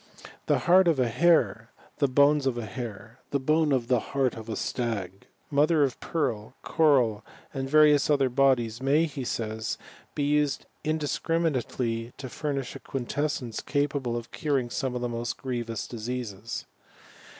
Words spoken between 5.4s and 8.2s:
mo ther of pearl, coral, and various